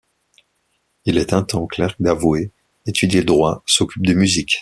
Il 1.05 1.19
est 1.19 1.31
un 1.31 1.43
temps 1.43 1.67
clerc 1.67 1.95
d’avoué, 1.99 2.49
étudie 2.87 3.17
le 3.19 3.23
droit, 3.23 3.61
s’occupe 3.67 4.03
de 4.07 4.15
musique. 4.15 4.57